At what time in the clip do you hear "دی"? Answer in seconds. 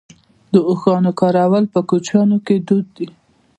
2.97-3.07